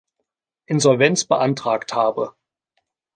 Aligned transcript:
Insolvenz 0.67 1.27
beantragt 1.27 1.93
habe. 1.95 2.33